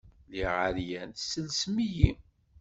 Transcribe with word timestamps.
Lliɣ 0.27 0.53
ɛeryan, 0.63 1.09
tesselsem-iyi. 1.13 2.11